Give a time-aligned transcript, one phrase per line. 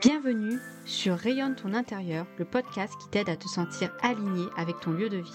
[0.00, 4.92] Bienvenue sur Rayonne ton intérieur, le podcast qui t'aide à te sentir aligné avec ton
[4.92, 5.34] lieu de vie.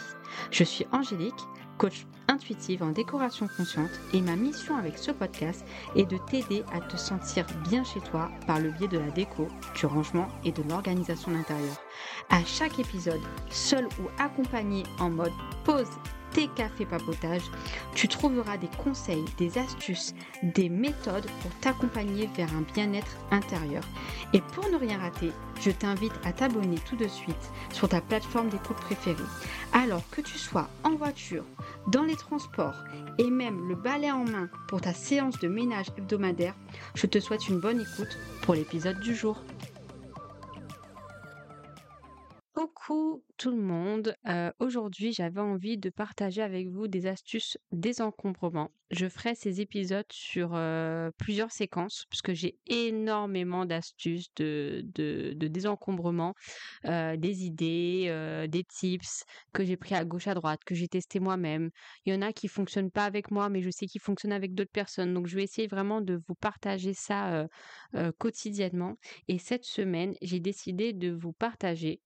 [0.49, 1.35] Je suis Angélique,
[1.77, 5.63] coach intuitive en décoration consciente et ma mission avec ce podcast
[5.95, 9.47] est de t'aider à te sentir bien chez toi par le biais de la déco,
[9.75, 11.77] du rangement et de l'organisation d'intérieur.
[12.31, 13.21] À chaque épisode,
[13.51, 15.91] seul ou accompagné en mode pause
[16.35, 17.49] tes cafés papotage,
[17.93, 20.13] tu trouveras des conseils, des astuces,
[20.43, 23.83] des méthodes pour t'accompagner vers un bien-être intérieur.
[24.33, 28.49] Et pour ne rien rater, je t'invite à t'abonner tout de suite sur ta plateforme
[28.49, 29.15] d'écoute préférée.
[29.71, 31.45] Alors que tu sois en voiture,
[31.87, 32.83] dans les transports
[33.17, 36.55] et même le balai en main pour ta séance de ménage hebdomadaire,
[36.95, 39.41] je te souhaite une bonne écoute pour l'épisode du jour.
[43.37, 48.71] Tout le monde, euh, aujourd'hui j'avais envie de partager avec vous des astuces désencombrement.
[48.91, 56.33] Je ferai ces épisodes sur euh, plusieurs séquences puisque j'ai énormément d'astuces de, de, désencombrement,
[56.85, 61.19] euh, des idées, des tips que j'ai pris à gauche à droite, que j'ai testé
[61.19, 61.71] moi-même.
[62.05, 64.53] Il y en a qui fonctionnent pas avec moi mais je sais qu'ils fonctionnent avec
[64.53, 67.47] d'autres personnes donc je vais essayer vraiment de vous partager ça
[68.17, 68.95] quotidiennement.
[69.27, 72.01] Et cette semaine j'ai décidé de vous partager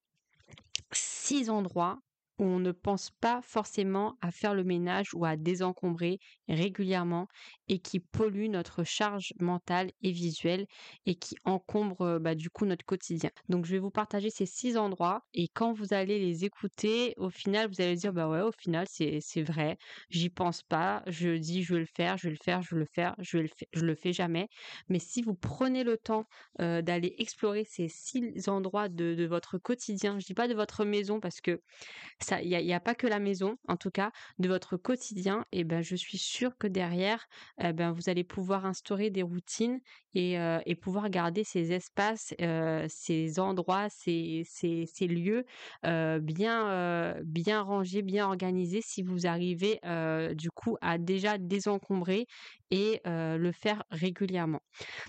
[1.30, 2.00] six endroits
[2.40, 7.28] on ne pense pas forcément à faire le ménage ou à désencombrer régulièrement
[7.68, 10.66] et qui polluent notre charge mentale et visuelle
[11.06, 13.30] et qui encombrent bah, du coup notre quotidien.
[13.50, 17.30] Donc je vais vous partager ces six endroits et quand vous allez les écouter, au
[17.30, 19.78] final vous allez dire bah ouais au final c'est vrai,
[20.10, 22.86] j'y pense pas, je dis je vais le faire, je vais le faire, je le
[22.86, 23.38] faire, je
[23.86, 24.48] le fais jamais.
[24.88, 26.26] Mais si vous prenez le temps
[26.58, 31.20] d'aller explorer ces six endroits de, de votre quotidien, je dis pas de votre maison
[31.20, 31.62] parce que
[32.42, 35.82] il n'y a, pas que la maison, en tout cas, de votre quotidien, et ben
[35.82, 37.28] je suis sûre que derrière,
[37.62, 39.80] eh ben vous allez pouvoir instaurer des routines
[40.14, 44.46] et, euh, pouvoir garder ces espaces, euh, ces endroits, ces,
[45.02, 45.46] lieux
[45.86, 49.80] euh, bien, bien rangés, bien organisés si vous arrivez
[50.36, 52.28] du coup à déjà désencombrer
[52.72, 54.62] et le faire régulièrement.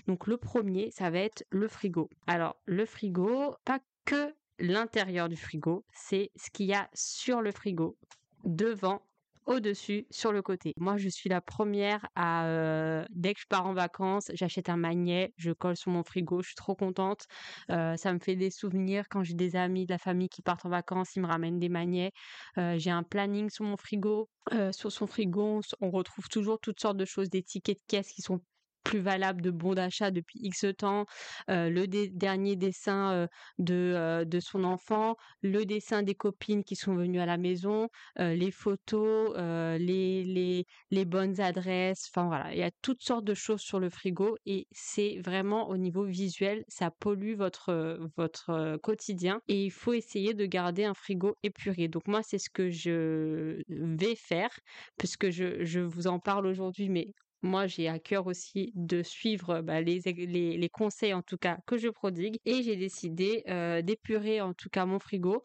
[0.07, 2.09] Donc le premier, ça va être le frigo.
[2.27, 7.51] Alors le frigo, pas que l'intérieur du frigo, c'est ce qu'il y a sur le
[7.51, 7.97] frigo,
[8.45, 9.01] devant,
[9.47, 10.73] au-dessus, sur le côté.
[10.77, 14.77] Moi, je suis la première à, euh, dès que je pars en vacances, j'achète un
[14.77, 17.25] magnet, je colle sur mon frigo, je suis trop contente.
[17.71, 20.65] Euh, ça me fait des souvenirs quand j'ai des amis de la famille qui partent
[20.65, 22.11] en vacances, ils me ramènent des magnets.
[22.57, 24.29] Euh, j'ai un planning sur mon frigo.
[24.71, 28.21] sur son frigo, on retrouve toujours toutes sortes de choses, des tickets de caisse qui
[28.21, 28.41] sont
[28.83, 31.05] plus valable de bon d'achat depuis X temps,
[31.47, 33.27] le dernier dessin
[33.59, 37.87] de, de son enfant, le dessin des copines qui sont venues à la maison,
[38.17, 43.33] les photos, les, les, les bonnes adresses, enfin voilà, il y a toutes sortes de
[43.33, 49.41] choses sur le frigo et c'est vraiment au niveau visuel, ça pollue votre, votre quotidien
[49.47, 51.87] et il faut essayer de garder un frigo épuré.
[51.87, 54.51] Donc moi, c'est ce que je vais faire
[54.97, 59.61] puisque je, je vous en parle aujourd'hui, mais moi, j'ai à cœur aussi de suivre
[59.61, 62.37] bah, les, les, conseils, en tout cas, que je prodigue.
[62.45, 63.43] Et j'ai décidé
[63.83, 65.43] d'épurer, en tout cas, mon frigo.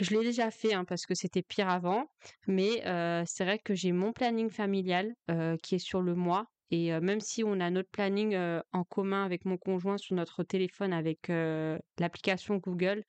[0.00, 2.06] Je l'ai déjà fait hein, parce que c'était pire avant,
[2.46, 2.82] mais
[3.26, 5.14] c'est vrai que j'ai mon planning familial
[5.62, 6.46] qui est sur le mois.
[6.70, 8.36] Et même si on a notre planning
[8.72, 11.28] en commun avec mon conjoint sur notre téléphone avec
[11.98, 13.04] l'application Google,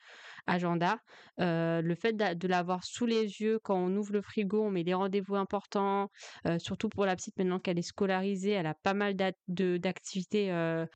[0.47, 0.99] agenda.
[1.37, 4.93] le fait de, l'avoir sous les yeux quand on ouvre le frigo, on met des
[4.93, 6.09] rendez-vous importants,
[6.57, 9.15] surtout pour la petite maintenant qu'elle est scolarisée, elle a pas mal
[9.47, 10.51] d'activités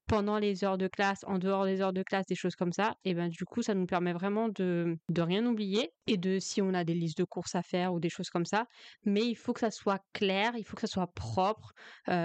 [0.08, 2.96] pendant les heures de classe, en dehors des heures de classe, des choses comme ça.
[3.04, 6.62] Et ben du coup, ça nous permet vraiment de, de rien oublier et de si
[6.62, 8.66] on a des listes de courses à faire ou des choses comme ça.
[9.06, 11.74] Mais il faut que ça soit clair, il faut que ça soit propre.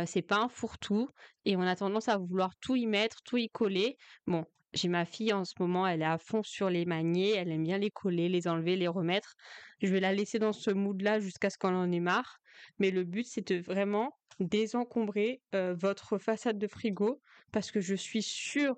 [0.06, 1.09] c'est pas un fourre-tout
[1.44, 3.97] et on a tendance à vouloir tout y mettre, tout y coller.
[4.27, 7.50] Bon, j'ai ma fille en ce moment, elle est à fond sur les manier, elle
[7.50, 9.34] aime bien les coller, les enlever, les remettre.
[9.83, 12.38] Je vais la laisser dans ce mood-là jusqu'à ce qu'elle en ait marre.
[12.78, 17.21] Mais le but, c'est de vraiment désencombrer votre façade de frigo
[17.53, 18.77] parce que je suis sûre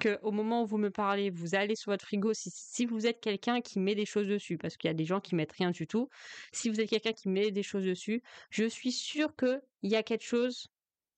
[0.00, 3.20] qu'au moment où vous me parlez, vous allez sur votre frigo, si, si vous êtes
[3.20, 5.70] quelqu'un qui met des choses dessus, parce qu'il y a des gens qui mettent rien
[5.70, 6.08] du tout,
[6.52, 10.02] si vous êtes quelqu'un qui met des choses dessus, je suis sûre qu'il y a
[10.02, 10.68] quelque chose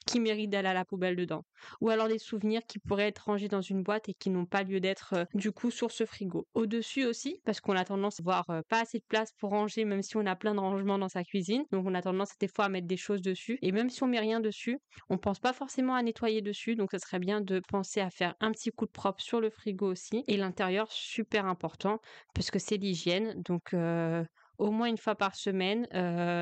[0.04, 1.44] qui méritent d'aller à la poubelle dedans.
[1.80, 4.62] Ou alors des souvenirs qui pourraient être rangés dans une boîte et qui n'ont pas
[4.62, 6.46] lieu d'être euh, du coup sur ce frigo.
[6.54, 9.84] Au-dessus aussi, parce qu'on a tendance à avoir euh, pas assez de place pour ranger,
[9.84, 11.64] même si on a plein de rangements dans sa cuisine.
[11.70, 13.58] Donc on a tendance des fois à mettre des choses dessus.
[13.62, 14.78] Et même si on met rien dessus,
[15.08, 16.76] on pense pas forcément à nettoyer dessus.
[16.76, 19.50] Donc ce serait bien de penser à faire un petit coup de propre sur le
[19.50, 20.24] frigo aussi.
[20.26, 22.00] Et l'intérieur, super important,
[22.34, 23.42] parce que c'est l'hygiène.
[23.42, 24.24] Donc euh,
[24.62, 25.86] au moins une fois par semaine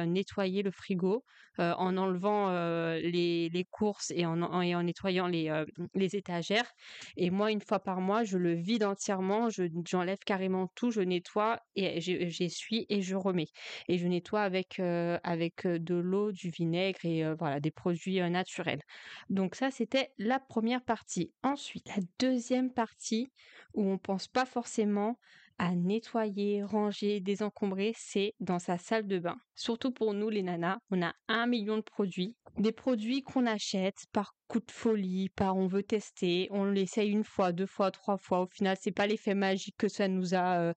[0.07, 1.25] nettoyer le frigo
[1.59, 2.51] en enlevant
[2.97, 5.65] les, les, courses et en, et en nettoyant les,
[5.95, 6.71] les étagères.
[7.17, 9.49] Et moi, une fois par mois, je le vide entièrement,
[9.85, 13.49] j'enlève carrément tout, je nettoie et j'essuie et je remets.
[13.89, 18.83] Et je nettoie avec, avec de l'eau, du vinaigre et voilà, des produits naturels.
[19.29, 21.33] Donc ça, c'était la première partie.
[21.43, 23.31] Ensuite, la deuxième partie
[23.75, 25.19] où on pense pas forcément
[25.61, 29.37] à nettoyer, ranger, désencombrer, c'est dans sa salle de bain.
[29.55, 32.35] Surtout pour nous les nanas, on a un million de produits.
[32.57, 37.25] Des produits qu'on achète par coup de folie, par on veut tester, on l'essaye une
[37.25, 38.41] fois, deux fois, trois fois.
[38.41, 40.73] Au final, c'est pas l'effet magique que ça nous a, euh,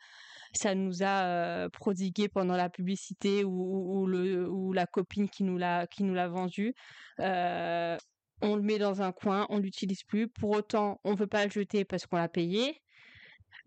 [0.52, 5.58] ça nous a euh, prodigué pendant la publicité ou, le, ou la copine qui nous
[5.58, 6.74] l'a, qui nous l'a vendu.
[7.22, 7.98] Euh,
[8.42, 10.28] on le met dans un coin, on l'utilise plus.
[10.28, 12.83] Pour autant, on veut pas le jeter parce qu'on l'a payé.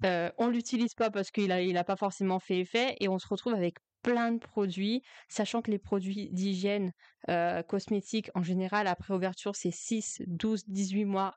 [0.05, 3.19] Euh, on l'utilise pas parce qu'il a, il a pas forcément fait effet et on
[3.19, 6.93] se retrouve avec plein de produits, sachant que les produits d'hygiène
[7.29, 11.35] euh, cosmétique en général après ouverture c'est 6, 12, 18 mois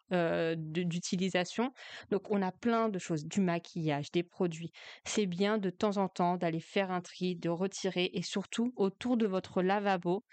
[0.55, 1.73] d'utilisation.
[2.11, 4.71] Donc on a plein de choses, du maquillage, des produits.
[5.03, 9.17] C'est bien de temps en temps d'aller faire un tri, de retirer et surtout autour
[9.17, 10.23] de votre lavabo,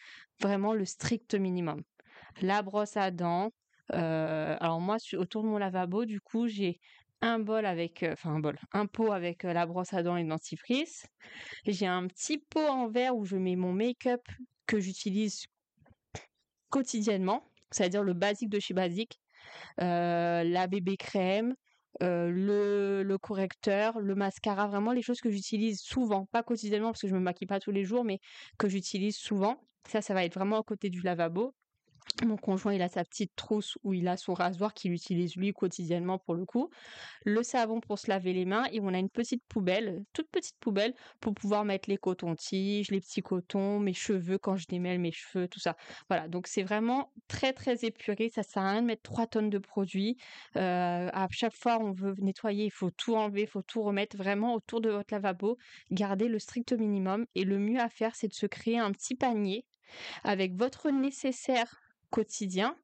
[0.40, 1.82] vraiment le strict minimum.
[2.43, 3.50] La brosse à dents,
[3.88, 6.81] alors moi, autour de mon lavabo, du coup, j'ai
[7.20, 10.28] un bol avec, enfin un bol, un pot avec la brosse à dents et le
[10.28, 11.06] dentifrice.
[11.66, 14.22] J'ai un petit pot en verre où je mets mon make-up
[14.66, 15.46] que j'utilise
[16.70, 19.20] quotidiennement, c'est-à-dire le basique de chez Basique,
[19.78, 21.54] la bébé crème,
[22.00, 27.08] le, le, correcteur, le mascara, vraiment les choses que j'utilise souvent, pas quotidiennement parce que
[27.08, 28.18] je me maquille pas tous les jours, mais
[28.58, 29.60] que j'utilise souvent.
[29.88, 31.54] Ça, ça va être vraiment à côté du lavabo.
[32.24, 35.52] Mon conjoint, il a sa petite trousse où il a son rasoir qu'il utilise lui
[35.52, 36.70] quotidiennement pour le coup.
[37.24, 40.56] Le savon pour se laver les mains et on a une petite poubelle, toute petite
[40.58, 45.12] poubelle pour pouvoir mettre les cotons-tiges, les petits cotons, mes cheveux quand je démêle mes
[45.12, 45.76] cheveux, tout ça.
[46.08, 48.30] Voilà, donc c'est vraiment très très épuré.
[48.30, 50.16] Ça sert à rien de mettre 3 tonnes de produits.
[50.56, 54.16] Euh, à chaque fois, on veut nettoyer, il faut tout enlever, il faut tout remettre
[54.16, 55.58] vraiment autour de votre lavabo.
[55.90, 59.16] Garder le strict minimum et le mieux à faire, c'est de se créer un petit
[59.16, 59.66] panier
[60.24, 61.86] avec votre nécessaire
[62.16, 62.74] quotidien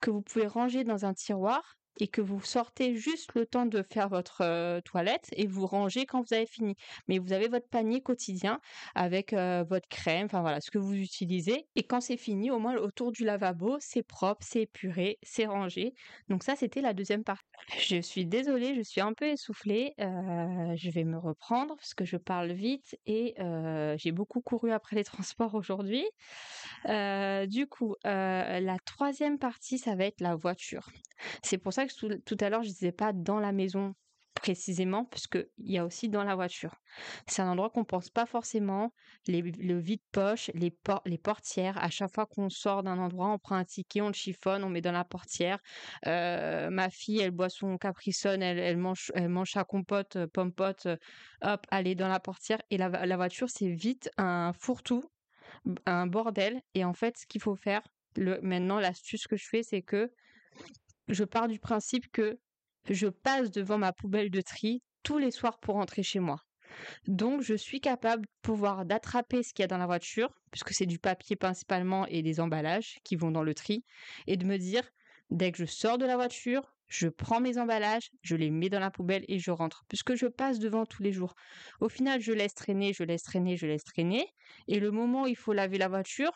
[0.00, 3.82] que vous pouvez ranger dans un tiroir et que vous sortez juste le temps de
[3.82, 6.74] faire votre euh, toilette et vous rangez quand vous avez fini.
[7.06, 8.60] Mais vous avez votre panier quotidien
[8.94, 11.68] avec euh, votre crème, enfin voilà, ce que vous utilisez.
[11.76, 15.94] Et quand c'est fini, au moins autour du lavabo, c'est propre, c'est épuré, c'est rangé.
[16.28, 17.49] Donc ça, c'était la deuxième partie.
[17.78, 19.94] Je suis désolée, je suis un peu essoufflée.
[20.00, 23.34] Euh, je vais me reprendre parce que je parle vite et
[23.96, 26.04] j'ai beaucoup couru après les transports aujourd'hui.
[26.86, 30.88] du coup, la troisième partie, ça va être la voiture.
[31.42, 33.94] C'est pour ça que tout, à l'heure, je disais pas dans la maison
[34.40, 36.74] précisément, puisqu'il y a aussi dans la voiture.
[37.26, 38.92] C'est un endroit qu'on pense pas forcément.
[39.28, 41.76] Le vide-poche, les, les portières.
[41.78, 44.70] À chaque fois qu'on sort d'un endroit, on prend un ticket, on le chiffonne, on
[44.70, 45.58] met dans la portière.
[46.06, 50.86] Euh, ma fille, elle boit son capricone, elle, mange, elle mange sa compote, euh, pompote,
[50.86, 50.96] euh,
[51.42, 52.60] hop, elle est dans la portière.
[52.70, 55.04] Et la, la voiture, c'est vite un fourre-tout,
[55.84, 56.62] un bordel.
[56.74, 57.82] Et en fait, ce qu'il faut faire,
[58.16, 60.10] le, maintenant, l'astuce que je fais, c'est que
[61.08, 62.38] je pars du principe que
[62.90, 66.42] je passe devant ma poubelle de tri tous les soirs pour rentrer chez moi.
[67.06, 70.72] Donc je suis capable de pouvoir d'attraper ce qu'il y a dans la voiture, puisque
[70.72, 73.84] c'est du papier principalement et des emballages qui vont dans le tri,
[74.26, 74.88] et de me dire,
[75.30, 78.80] dès que je sors de la voiture, je prends mes emballages, je les mets dans
[78.80, 81.34] la poubelle et je rentre, puisque je passe devant tous les jours.
[81.80, 84.26] Au final, je laisse traîner, je laisse traîner, je laisse traîner,
[84.66, 86.32] et le moment où il faut laver la voiture,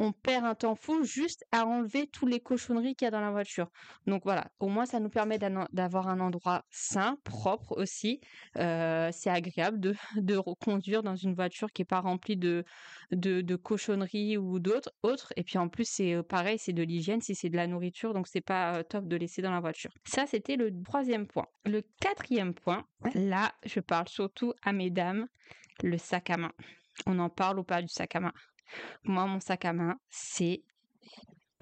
[0.00, 3.20] on perd un temps fou juste à enlever tous les cochonneries qu'il y a dans
[3.20, 3.68] la voiture.
[4.06, 8.18] Donc voilà, au moins ça nous permet d'avoir un endroit sain, propre aussi.
[8.56, 12.64] Euh, c'est agréable de, de conduire dans une voiture qui n'est pas remplie de,
[13.12, 14.90] de, cochonneries ou d'autres.
[15.02, 15.32] Autres.
[15.36, 18.14] Et puis en plus, c'est euh, pareil, c'est de l'hygiène si c'est de la nourriture,
[18.14, 19.90] donc c'est pas euh, top de laisser dans la voiture.
[20.06, 21.46] Ça, c'était le troisième point.
[21.66, 25.26] Le quatrième point, là, je parle surtout à mesdames,
[25.82, 26.52] le sac à main.
[27.06, 28.32] On en parle ou pas du sac à main?
[29.04, 30.62] Moi, mon sac à main, c'est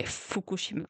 [0.05, 0.87] Fukushima.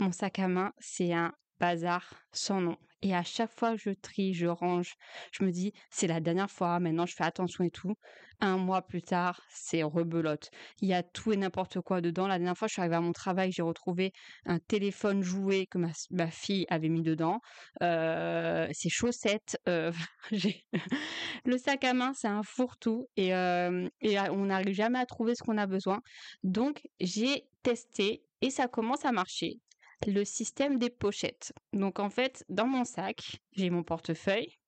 [0.00, 2.76] Mon sac à main, c'est un bazar sans nom.
[3.02, 4.94] Et à chaque fois que je trie, je range,
[5.32, 7.94] je me dis, c'est la dernière fois, maintenant je fais attention et tout.
[8.40, 10.50] Un mois plus tard, c'est rebelote.
[10.80, 12.28] Il y a tout et n'importe quoi dedans.
[12.28, 14.12] La dernière fois, je suis arrivée à mon travail, j'ai retrouvé
[14.46, 17.40] un téléphone joué que ma, fille avait mis dedans,
[17.82, 19.58] euh, ses chaussettes.
[19.68, 19.92] Euh,
[21.44, 25.34] le sac à main, c'est un fourre-tout et, euh, et on n'arrive jamais à trouver
[25.34, 26.00] ce qu'on a besoin.
[26.44, 29.58] Donc, j'ai testé et ça commence à marcher
[30.06, 31.52] le système des pochettes.
[31.72, 34.58] Donc en fait, dans mon sac, j'ai mon portefeuille.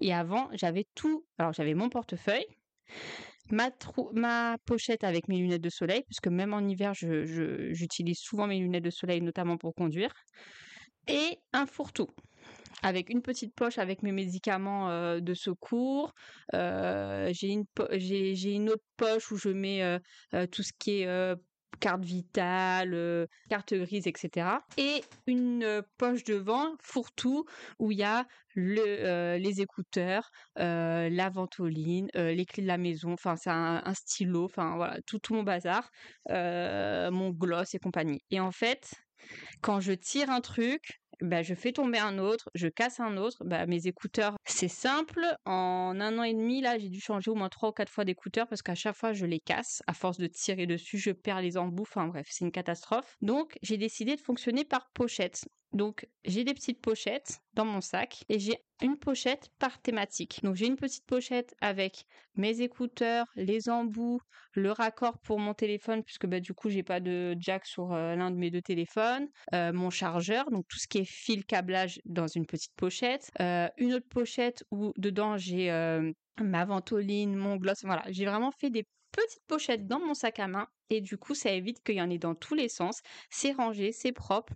[0.00, 1.24] Et avant, j'avais tout.
[1.38, 2.46] Alors j'avais mon portefeuille,
[3.50, 3.70] ma,
[4.12, 8.84] ma pochette avec mes lunettes de soleil, puisque même en hiver, j'utilise souvent mes lunettes
[8.84, 10.12] de soleil, notamment pour conduire,
[11.08, 12.08] et un fourre-tout
[12.82, 16.12] avec une petite poche avec mes médicaments euh, de secours.
[16.54, 21.36] Euh, j'ai une, une, autre poche où je mets euh, tout ce qui est
[21.80, 24.48] carte vitale, carte grise, etc.
[24.76, 27.44] Et une poche devant, fourre-tout,
[27.78, 33.36] où il y a le, les écouteurs, la ventoline, les clés de la maison, enfin
[33.36, 35.90] c'est un, stylo, enfin voilà, tout mon bazar,
[36.28, 38.20] mon gloss et compagnie.
[38.30, 38.94] Et en fait,
[39.60, 43.44] quand je tire un truc, bah, je fais tomber un autre, je casse un autre.
[43.44, 45.24] Bah, mes écouteurs, c'est simple.
[45.44, 48.04] En un an et demi, là, j'ai dû changer au moins trois ou quatre fois
[48.04, 49.82] d'écouteurs parce qu'à chaque fois, je les casse.
[49.86, 51.82] À force de tirer dessus, je perds les embouts.
[51.82, 53.16] Enfin bref, c'est une catastrophe.
[53.22, 55.44] Donc, j'ai décidé de fonctionner par pochette.
[55.72, 60.40] Donc, j'ai des petites pochettes dans mon sac et j'ai une pochette par thématique.
[60.42, 64.20] Donc, j'ai une petite pochette avec mes écouteurs, les embouts,
[64.52, 68.14] le raccord pour mon téléphone, puisque bah, du coup, j'ai pas de jack sur euh,
[68.14, 72.00] l'un de mes deux téléphones, euh, mon chargeur, donc tout ce qui est fil câblage
[72.04, 75.70] dans une petite pochette, euh, une autre pochette où dedans j'ai
[76.38, 80.48] ma ventoline, mon gloss, voilà, j'ai vraiment fait des petites pochettes dans mon sac à
[80.48, 83.52] main et du coup ça évite qu'il y en ait dans tous les sens, c'est
[83.52, 84.52] rangé, c'est propre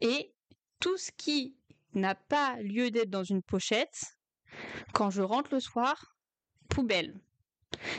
[0.00, 0.34] et
[0.82, 1.54] tout ce qui
[1.94, 4.18] n'a pas lieu d'être dans une pochette,
[4.92, 6.16] quand je rentre le soir,
[6.68, 7.14] poubelle.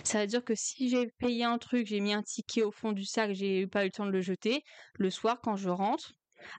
[0.04, 2.92] Ça veut dire que si j'ai payé un truc, j'ai mis un ticket au fond
[2.92, 4.64] du sac, j'ai pas eu le temps de le jeter,
[4.96, 6.12] le soir quand je rentre,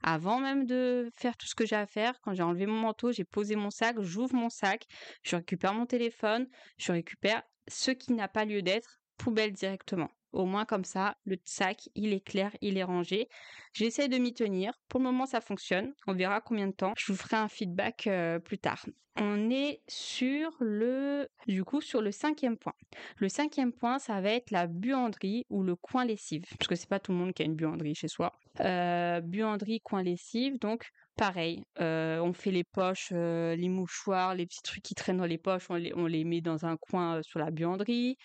[0.02, 3.12] avant même de faire tout ce que j'ai à faire, quand j'ai enlevé mon manteau,
[3.12, 4.86] j'ai posé mon sac, j'ouvre mon sac,
[5.22, 10.10] je récupère mon téléphone, je récupère ce qui n'a pas lieu d'être, poubelle directement.
[10.34, 13.28] Au moins comme ça, le sac, il est clair, il est rangé.
[13.72, 14.72] J'essaie de m'y tenir.
[14.88, 15.94] Pour le moment, ça fonctionne.
[16.08, 16.92] On verra combien de temps.
[16.96, 18.84] Je vous ferai un feedback euh, plus tard.
[19.16, 22.74] On est sur le, du coup, sur le cinquième point.
[23.18, 26.42] Le cinquième point, ça va être la buanderie ou le coin lessive.
[26.58, 28.32] Parce que c'est pas tout le monde qui a une buanderie chez soi.
[28.58, 30.58] Euh, buanderie, coin lessive.
[30.58, 35.38] Donc, pareil, on fait les poches, les mouchoirs, les petits trucs qui traînent dans les
[35.38, 38.16] poches, on les, met dans un coin sur la buanderie.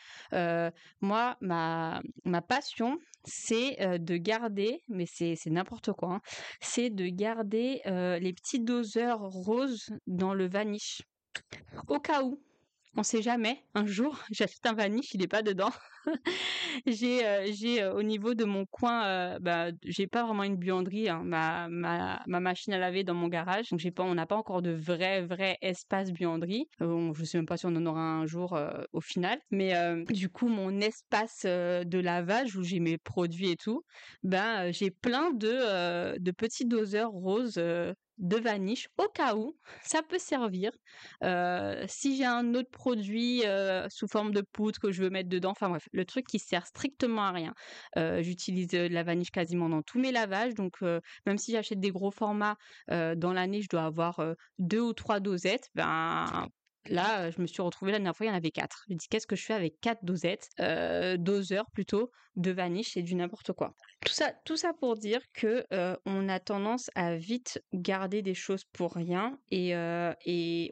[1.02, 2.02] moi, ma,
[2.48, 6.22] passion, c'est de garder, mais c'est n'importe quoi, hein,
[6.62, 11.02] c'est de garder les petits doseurs roses dans le vanish.
[11.88, 12.42] Au cas où,
[12.96, 15.72] on sait jamais, un jour, j'achète un vanish, il n'est pas dedans.
[16.86, 21.10] j'ai euh, euh, au niveau de mon coin, euh, bah, j'ai pas vraiment une buanderie.
[21.10, 21.22] Hein.
[21.24, 24.62] Ma, ma, ma, machine à laver dans mon garage, donc pas, on n'a pas encore
[24.62, 26.68] de vrai vrai espace buanderie.
[26.80, 28.58] je sais même pas si on en aura un jour
[28.94, 29.40] au final.
[29.52, 29.74] Mais
[30.10, 33.84] du coup, mon espace de lavage où j'ai mes produits et tout,
[34.24, 37.62] ben j'ai plein de de petits doseurs roses
[38.20, 40.72] de vanish au cas où ça peut servir.
[41.88, 43.44] si j'ai un autre produit
[43.90, 46.68] sous forme de poudre que je veux mettre dedans, enfin bref, le truc qui sert
[46.68, 47.54] strictement à rien.
[48.22, 50.82] J'utilise de la vanish quasiment dans tous mes lavages, donc
[51.26, 52.58] même si j'achète des gros formats
[52.90, 54.22] dans l'année, je dois avoir
[54.58, 55.70] deux ou trois dosettes.
[55.76, 56.48] Ben
[56.86, 58.86] Là, je me suis retrouvée la dernière fois, il y en avait quatre.
[58.88, 60.50] Je me dit qu'est-ce que je fais avec quatre dosettes,
[61.20, 63.76] doseurs plutôt, de vanish et du n'importe quoi.
[64.46, 65.66] Tout ça, pour dire que
[66.06, 69.74] on a tendance à vite garder des choses pour rien et,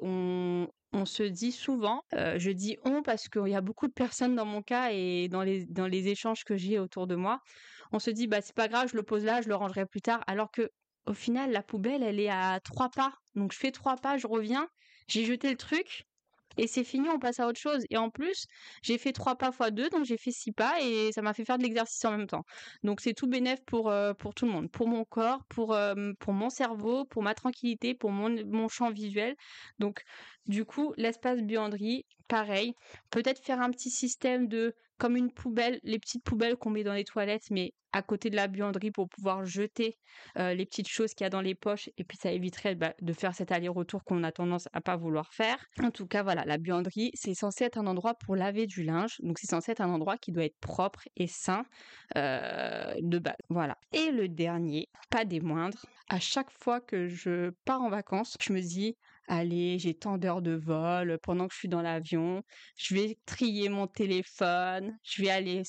[0.01, 4.45] on, se dit souvent, je dis on parce qu'il y a beaucoup de personnes dans
[4.45, 7.41] mon cas et dans les, dans les échanges que j'ai autour de moi,
[7.91, 10.01] on se dit bah c'est pas grave, je le pose là, je le rangerai plus
[10.01, 10.71] tard, alors que
[11.05, 14.27] au final la poubelle elle est à trois pas, donc je fais trois pas, je
[14.27, 14.67] reviens,
[15.07, 16.05] j'ai jeté le truc,
[16.57, 17.83] et c'est fini, on passe à autre chose.
[17.89, 18.45] Et en plus,
[18.81, 21.45] j'ai fait trois pas fois deux, donc j'ai fait six pas et ça m'a fait
[21.45, 22.43] faire de l'exercice en même temps.
[22.83, 26.13] Donc c'est tout bénéf pour, euh, pour tout le monde, pour mon corps, pour, euh,
[26.19, 29.35] pour mon cerveau, pour ma tranquillité, pour mon, mon champ visuel.
[29.79, 30.03] Donc
[30.45, 32.73] du coup, l'espace buanderie, pareil.
[33.09, 36.93] Peut-être faire un petit système de comme une poubelle, les petites poubelles qu'on met dans
[36.93, 39.97] les toilettes, mais à côté de la buanderie pour pouvoir jeter
[40.37, 42.93] euh, les petites choses qu'il y a dans les poches et puis ça éviterait bah,
[43.01, 45.57] de faire cet aller-retour qu'on a tendance à pas vouloir faire.
[45.81, 49.17] En tout cas, voilà, la buanderie, c'est censé être un endroit pour laver du linge,
[49.21, 51.63] donc c'est censé être un endroit qui doit être propre et sain
[52.15, 53.35] euh, de base.
[53.49, 53.77] Voilà.
[53.93, 58.53] Et le dernier, pas des moindres, à chaque fois que je pars en vacances, je
[58.53, 58.95] me dis
[59.27, 62.43] allez, j'ai tant d'heures de vol pendant que je suis dans l'avion,
[62.77, 65.63] je vais trier mon téléphone, je vais aller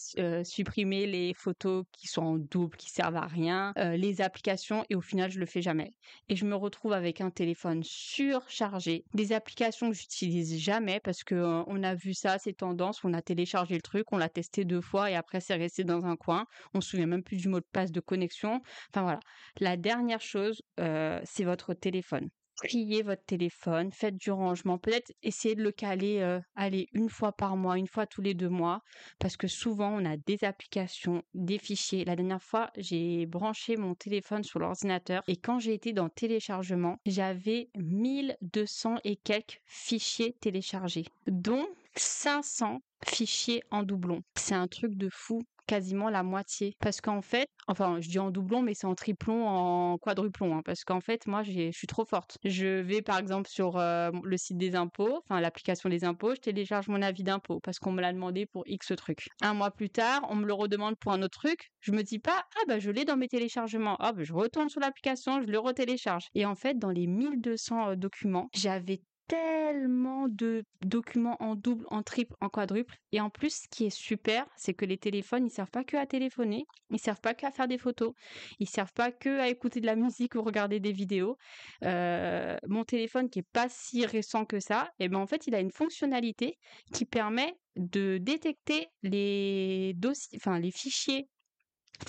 [0.44, 5.00] supprimer les photos qui sont en double, qui servent à rien, les applications et au
[5.00, 5.90] final je le fais jamais.
[6.28, 11.62] Et je me retrouve avec un téléphone surchargé, des applications que j'utilise jamais parce que
[11.66, 14.80] on a vu ça, ces tendances, on a téléchargé le truc, on l'a testé deux
[14.80, 17.60] fois et après c'est resté dans un coin, on se souvient même plus du mot
[17.60, 18.60] de passe de connexion.
[18.92, 19.20] Enfin voilà.
[19.60, 22.28] La dernière chose, c'est votre téléphone
[22.66, 27.32] triez votre téléphone, faites du rangement, peut-être essayez de le caler, euh, allez, une fois
[27.32, 28.82] par mois, une fois tous les deux mois,
[29.18, 32.04] parce que souvent on a des applications, des fichiers.
[32.04, 36.98] La dernière fois, j'ai branché mon téléphone sur l'ordinateur et quand j'ai été dans téléchargement,
[37.06, 41.66] j'avais 1200 et quelques fichiers téléchargés, dont
[41.96, 44.22] 500 fichiers en doublon.
[44.36, 46.74] C'est un truc de fou quasiment la moitié.
[46.80, 50.56] Parce qu'en fait, enfin, je dis en doublon, mais c'est en triplon, en quadruplon.
[50.56, 52.38] Hein, parce qu'en fait, moi, je suis trop forte.
[52.44, 56.40] Je vais, par exemple, sur euh, le site des impôts, enfin, l'application des impôts, je
[56.40, 59.28] télécharge mon avis d'impôt parce qu'on me l'a demandé pour X truc.
[59.42, 61.70] Un mois plus tard, on me le redemande pour un autre truc.
[61.80, 63.96] Je me dis pas, ah, bah, je l'ai dans mes téléchargements.
[64.00, 66.28] Ah, bah, je retourne sur l'application, je le retélécharge.
[66.34, 72.02] Et en fait, dans les 1200 euh, documents, j'avais tellement de documents en double, en
[72.02, 72.96] triple, en quadruple.
[73.12, 75.96] Et en plus, ce qui est super, c'est que les téléphones, ils servent pas que
[75.96, 78.14] à téléphoner, ils servent pas qu'à faire des photos,
[78.58, 81.36] ils servent pas que à écouter de la musique ou regarder des vidéos.
[81.84, 85.46] Euh, mon téléphone, qui est pas si récent que ça, et eh ben en fait,
[85.46, 86.58] il a une fonctionnalité
[86.92, 91.28] qui permet de détecter les dossiers, les fichiers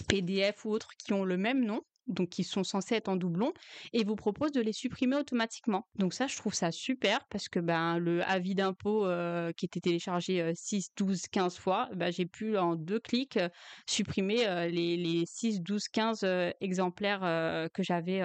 [0.07, 3.53] PDF ou autres qui ont le même nom donc qui sont censés être en doublon,
[3.93, 5.87] et vous propose de les supprimer automatiquement.
[5.95, 9.79] Donc ça, je trouve ça super parce que ben le avis d'impôt euh, qui était
[9.79, 13.49] téléchargé 6, 12, 15 fois, ben, j'ai pu en deux clics euh,
[13.85, 16.25] supprimer euh, les, les 6, 12, 15
[16.61, 18.21] exemplaires que j'avais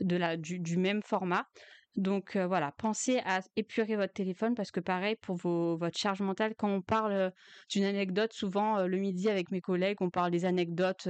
[0.00, 1.46] du, même format.
[1.96, 6.54] Donc voilà, pensez à épurer votre téléphone parce que pareil pour vos, votre charge mentale,
[6.56, 7.32] quand on parle
[7.70, 11.08] d'une anecdote, souvent le midi avec mes collègues, on parle des anecdotes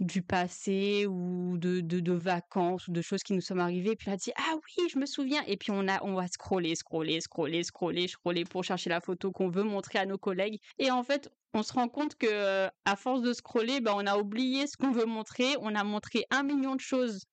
[0.00, 3.92] du passé ou de, de, vacances ou de choses qui nous sont arrivées.
[3.92, 5.42] Et puis on a dit ah oui, je me souviens.
[5.46, 9.32] Et puis on a on va scroller, scroller, scroller, scroller, scroller pour chercher la photo
[9.32, 10.58] qu'on veut montrer à nos collègues.
[10.78, 14.16] Et en fait, on se rend compte que à force de scroller, ben, on a
[14.16, 15.56] oublié ce qu'on veut montrer.
[15.60, 17.24] On a montré un million de choses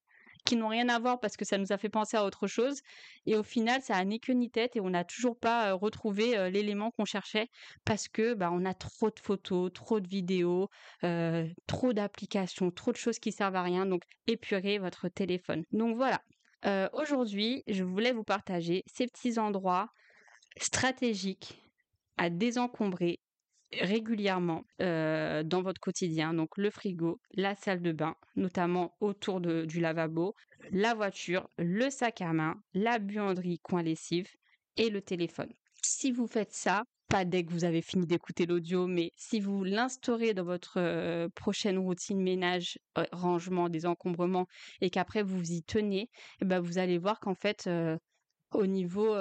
[0.45, 2.81] qui n'ont rien à voir parce que ça nous a fait penser à autre chose.
[3.25, 5.75] Et au final, ça a ni queue ni tête et on n'a toujours pas euh,
[5.75, 7.49] retrouvé euh, l'élément qu'on cherchait
[7.83, 10.69] parce que bah, on a trop de photos, trop de vidéos,
[11.03, 13.85] euh, trop d'applications, trop de choses qui servent à rien.
[13.85, 15.63] Donc, épurez votre téléphone.
[15.71, 16.21] Donc voilà.
[16.93, 19.87] Aujourd'hui, je voulais vous partager ces petits endroits
[20.57, 21.61] stratégiques
[22.17, 23.19] à désencombrer
[23.73, 26.33] régulièrement dans votre quotidien.
[26.33, 30.35] Donc le frigo, la salle de bain, notamment autour de, du lavabo,
[30.71, 34.29] la voiture, le sac à main, la buanderie coin lessive
[34.77, 35.51] et le téléphone.
[35.81, 39.63] Si vous faites ça, pas dès que vous avez fini d'écouter l'audio, mais si vous
[39.63, 42.79] l'instaurez dans votre prochaine routine ménage,
[43.11, 44.47] rangement, désencombrement,
[44.81, 46.09] et qu'après vous y tenez,
[46.41, 47.69] eh ben vous allez voir qu'en fait,
[48.55, 49.15] au niveau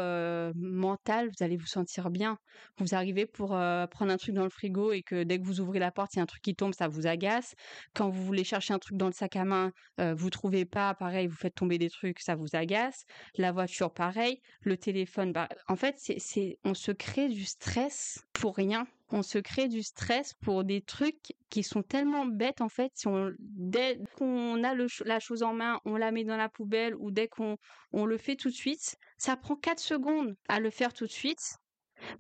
[0.55, 2.39] mental, vous allez vous sentir bien.
[2.79, 5.79] Vous arrivez pour prendre un truc dans le frigo et que dès que vous ouvrez
[5.79, 7.55] la porte, il y a un truc qui tombe, ça vous agace.
[7.95, 11.27] Quand vous voulez chercher un truc dans le sac à main, vous trouvez pas, pareil,
[11.27, 13.05] vous faites tomber des trucs, ça vous agace.
[13.37, 14.41] La voiture, pareil.
[14.63, 19.39] Le téléphone, bah, en fait, c'est, on se crée du stress pour rien on se
[19.39, 22.93] crée du stress pour des trucs qui sont tellement bêtes en fait.
[23.39, 27.29] Dès qu'on a la chose en main, on la met dans la poubelle ou dès
[27.29, 27.57] qu'on
[27.93, 31.11] on le fait tout de suite, ça prend 4 secondes à le faire tout de
[31.11, 31.57] suite.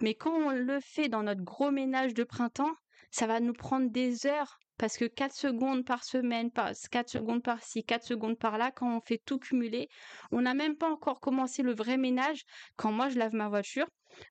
[0.01, 2.73] Mais quand on le fait dans notre gros ménage de printemps,
[3.11, 7.85] ça va nous prendre des heures parce que 4 secondes par semaine, 4 secondes par-ci,
[7.85, 9.89] 4 secondes par-là, quand on fait tout cumuler,
[10.33, 12.45] on n'a même pas encore commencé le vrai ménage.
[12.77, 13.87] Quand moi je lave ma voiture,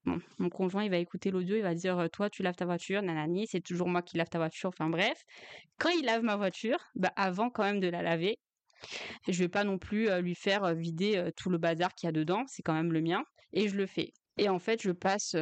[0.05, 3.03] mon conjoint il va écouter l'audio, il va dire euh, toi tu laves ta voiture,
[3.03, 5.21] nanani, c'est toujours moi qui lave ta voiture, enfin bref.
[5.77, 8.39] Quand il lave ma voiture, bah avant quand même de la laver,
[9.27, 12.43] je vais pas non plus lui faire vider tout le bazar qu'il y a dedans,
[12.47, 14.13] c'est quand même le mien, et je le fais.
[14.37, 15.35] Et en fait, je passe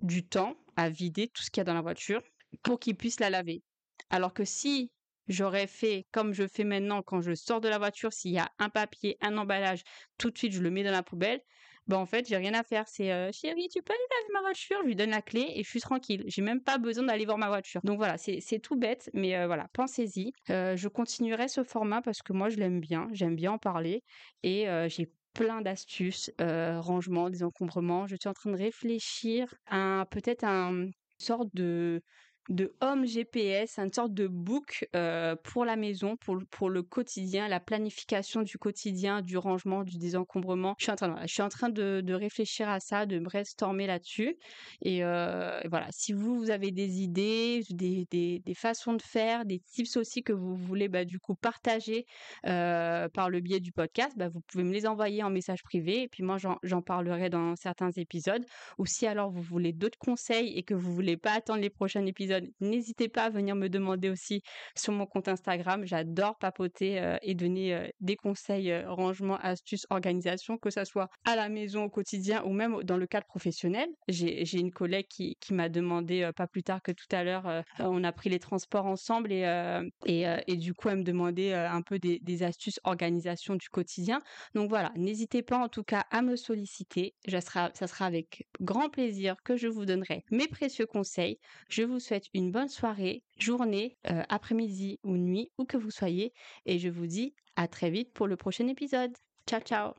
[0.00, 2.22] du temps à vider tout ce qu'il y a dans la voiture
[2.62, 3.62] pour qu'il puisse la laver.
[4.10, 4.90] Alors que si
[5.26, 8.50] j'aurais fait comme je fais maintenant quand je sors de la voiture, s'il y a
[8.58, 9.82] un papier, un emballage,
[10.16, 11.40] tout de suite je le mets dans la poubelle,
[11.88, 12.84] ben en fait j'ai rien à faire.
[12.86, 14.78] C'est euh, chérie, tu peux aller laver ma voiture?
[14.82, 16.24] Je lui donne la clé et je suis tranquille.
[16.26, 17.80] J'ai même pas besoin d'aller voir ma voiture.
[17.84, 20.32] Donc voilà, c'est tout bête, mais euh, voilà, pensez-y.
[20.50, 24.02] Euh, je continuerai ce format parce que moi je l'aime bien, j'aime bien en parler
[24.42, 28.06] et j'ai plein d'astuces, rangement, désencombrement.
[28.06, 30.86] Je suis en train de réfléchir à peut-être un
[31.18, 32.02] sorte de
[32.48, 37.46] de Home GPS, une sorte de book euh, pour la maison, pour, pour le quotidien,
[37.48, 40.74] la planification du quotidien, du rangement, du désencombrement.
[40.78, 43.86] Je suis en train, je suis en train de, de réfléchir à ça, de brainstormer
[43.86, 44.36] là-dessus.
[44.82, 49.44] Et, euh, voilà, si vous, vous avez des idées, des, des, des, façons de faire,
[49.44, 52.06] des tips aussi que vous voulez bah, du coup partager
[52.46, 56.02] euh, par le biais du podcast, bah, vous pouvez me les envoyer en message privé
[56.02, 58.44] et puis moi j'en parlerai dans certains épisodes.
[58.78, 62.06] Ou si alors vous voulez d'autres conseils et que vous voulez pas attendre les prochains
[62.06, 64.42] épisodes n'hésitez pas à venir me demander aussi
[64.76, 65.84] sur mon compte Instagram.
[65.84, 71.84] J'adore papoter et donner des conseils rangement, astuces, organisation, que ce soit à la maison
[71.84, 73.88] au quotidien ou même dans le cadre professionnel.
[74.08, 78.12] J'ai une collègue qui, m'a demandé pas plus tard que tout à l'heure, on a
[78.12, 83.56] pris les transports ensemble et, du coup elle me demandait un peu des, astuces organisation
[83.56, 84.20] du quotidien.
[84.54, 87.14] Donc voilà, n'hésitez pas en tout cas à me solliciter.
[87.28, 91.38] Ça sera, ça sera avec grand plaisir que je vous donnerai mes précieux conseils.
[91.68, 96.32] Je vous souhaite une bonne soirée, journée, euh, après-midi ou nuit, où que vous soyez.
[96.66, 99.12] Et je vous dis à très vite pour le prochain épisode.
[99.46, 99.92] Ciao, ciao